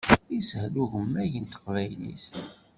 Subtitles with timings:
[0.37, 2.25] Ishel ugemmay n teqbaylit.